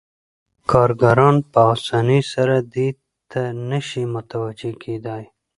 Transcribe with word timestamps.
کارګران 0.71 1.35
په 1.51 1.59
اسانۍ 1.73 2.21
سره 2.33 2.55
دې 2.73 2.89
ته 3.31 3.41
نشي 3.69 4.03
متوجه 4.15 4.71
کېدای 4.83 5.23